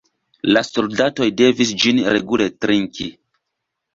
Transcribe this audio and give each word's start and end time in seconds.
La 0.55 0.61
soldatoj 0.67 1.27
devis 1.41 1.75
ĝin 1.83 2.01
regule 2.15 2.47
trinki. 2.65 3.09